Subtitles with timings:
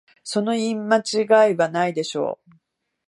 [0.23, 2.39] その言い間違いはないでしょ